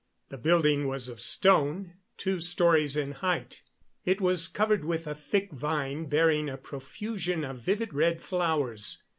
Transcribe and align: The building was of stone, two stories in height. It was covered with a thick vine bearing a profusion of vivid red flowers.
The 0.29 0.39
building 0.39 0.87
was 0.87 1.07
of 1.07 1.21
stone, 1.21 1.93
two 2.17 2.39
stories 2.39 2.97
in 2.97 3.11
height. 3.11 3.61
It 4.03 4.19
was 4.19 4.47
covered 4.47 4.83
with 4.83 5.05
a 5.05 5.13
thick 5.13 5.51
vine 5.51 6.05
bearing 6.07 6.49
a 6.49 6.57
profusion 6.57 7.43
of 7.43 7.59
vivid 7.59 7.93
red 7.93 8.19
flowers. 8.19 9.03